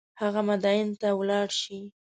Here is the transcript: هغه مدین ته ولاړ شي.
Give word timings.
هغه 0.21 0.41
مدین 0.49 0.87
ته 1.01 1.07
ولاړ 1.19 1.47
شي. 1.61 1.79